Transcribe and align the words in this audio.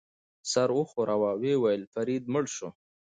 سر 0.51 0.69
وښوراوه، 0.77 1.31
ویې 1.41 1.55
ویل: 1.61 1.83
فرید 1.93 2.23
مړ 2.33 2.45
شو. 2.55 2.69